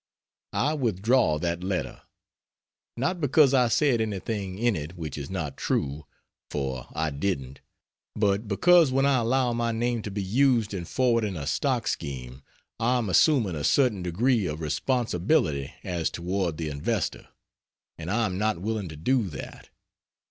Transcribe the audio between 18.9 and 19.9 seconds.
do that.